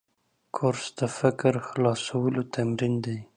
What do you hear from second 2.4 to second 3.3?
تمرین دی.